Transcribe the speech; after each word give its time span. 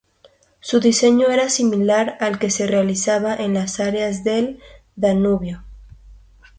Su 0.61 0.79
diseño 0.79 1.27
era 1.27 1.47
similar 1.47 2.17
al 2.21 2.39
que 2.39 2.49
se 2.49 2.65
realizaba 2.65 3.35
en 3.35 3.53
las 3.53 3.79
áreas 3.79 4.23
del 4.23 4.59
Danubio. 4.95 5.63